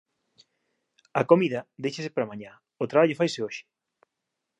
[1.21, 2.51] A comida déixase pra mañá,
[2.83, 3.63] o traballo faise hoxe.